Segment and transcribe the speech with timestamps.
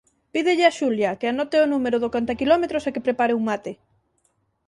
[0.33, 3.73] Pídelle a Xulia que anote ó número do contaquilómetros e que prepare un mate.